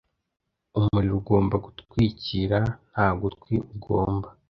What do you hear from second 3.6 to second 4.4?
ugomba